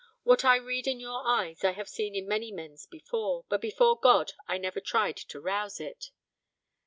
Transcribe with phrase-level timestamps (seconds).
[0.23, 3.99] What I read in your eyes I have seen in many men's before, but before
[3.99, 6.09] God I never tried to rouse it.